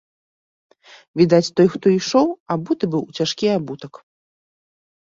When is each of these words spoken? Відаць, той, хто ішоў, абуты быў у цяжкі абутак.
Відаць, 1.21 1.51
той, 1.61 1.67
хто 1.75 1.85
ішоў, 1.99 2.27
абуты 2.57 2.85
быў 2.97 3.01
у 3.09 3.21
цяжкі 3.21 3.47
абутак. 3.59 3.93